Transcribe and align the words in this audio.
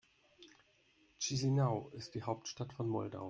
Chișinău 1.17 1.91
ist 1.95 2.11
die 2.15 2.21
Hauptstadt 2.23 2.73
von 2.73 2.87
Moldau. 2.89 3.19